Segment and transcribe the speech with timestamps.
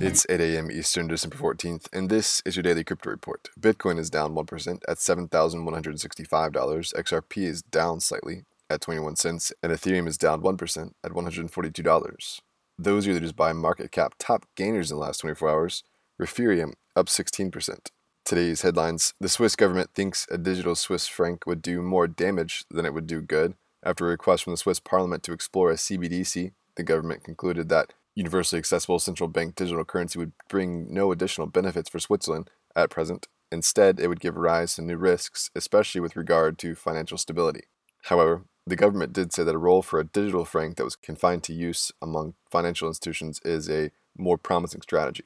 [0.00, 0.70] It's 8 a.m.
[0.70, 3.48] Eastern, December 14th, and this is your daily crypto report.
[3.58, 6.92] Bitcoin is down 1% at $7,165.
[6.94, 12.40] XRP is down slightly at 21 cents, and Ethereum is down 1% at $142.
[12.78, 15.82] Those are the just by market cap top gainers in the last 24 hours.
[16.20, 17.90] Ethereum up 16%.
[18.24, 22.86] Today's headlines The Swiss government thinks a digital Swiss franc would do more damage than
[22.86, 23.54] it would do good.
[23.82, 27.94] After a request from the Swiss parliament to explore a CBDC, the government concluded that
[28.18, 33.28] universally accessible central bank digital currency would bring no additional benefits for Switzerland at present.
[33.52, 37.62] Instead, it would give rise to new risks, especially with regard to financial stability.
[38.04, 41.44] However, the government did say that a role for a digital franc that was confined
[41.44, 45.24] to use among financial institutions is a more promising strategy.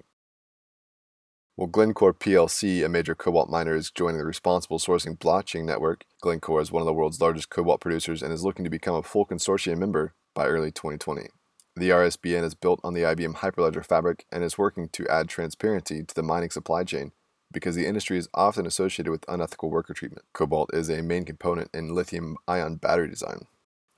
[1.57, 6.05] Well, Glencore PLC, a major cobalt miner, is joining the Responsible Sourcing Blockchain Network.
[6.21, 9.03] Glencore is one of the world's largest cobalt producers and is looking to become a
[9.03, 11.29] full consortium member by early 2020.
[11.75, 16.03] The RSBN is built on the IBM Hyperledger fabric and is working to add transparency
[16.03, 17.13] to the mining supply chain
[17.51, 20.27] because the industry is often associated with unethical worker treatment.
[20.35, 23.47] Cobalt is a main component in lithium ion battery design.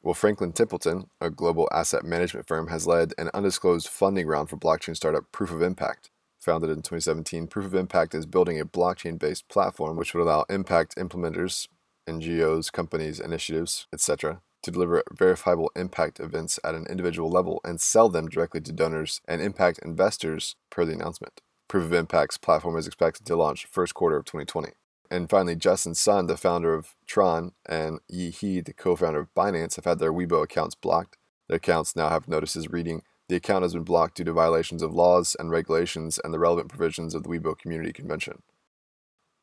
[0.02, 4.56] Well, Franklin Templeton, a global asset management firm, has led an undisclosed funding round for
[4.56, 6.10] blockchain startup Proof of Impact.
[6.38, 10.44] Founded in 2017, Proof of Impact is building a blockchain based platform which would allow
[10.48, 11.66] impact implementers,
[12.08, 18.08] NGOs, companies, initiatives, etc., to deliver verifiable impact events at an individual level and sell
[18.08, 21.40] them directly to donors and impact investors per the announcement.
[21.68, 24.72] Proof of Impact's platform is expected to launch first quarter of 2020.
[25.10, 29.76] And finally, Justin Sun, the founder of Tron, and Yi He, the co-founder of Binance,
[29.76, 31.16] have had their Weibo accounts blocked.
[31.48, 34.92] Their accounts now have notices reading, the account has been blocked due to violations of
[34.92, 38.42] laws and regulations and the relevant provisions of the Weibo Community Convention.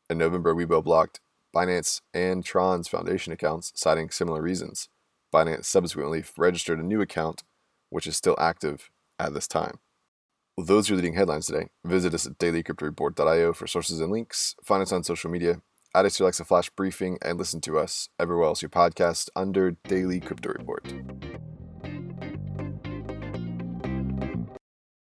[0.08, 1.20] In November, Weibo blocked
[1.54, 4.88] Binance and Tron's foundation accounts, citing similar reasons.
[5.32, 7.42] Binance subsequently registered a new account,
[7.90, 9.78] which is still active at this time.
[10.56, 11.68] Well, those are the leading headlines today.
[11.84, 14.54] Visit us at dailycryptoreport.io for sources and links.
[14.62, 15.62] Find us on social media.
[15.94, 19.72] Add us to Alexa Flash Briefing and listen to us everywhere else you podcast under
[19.88, 20.92] Daily Crypto Report.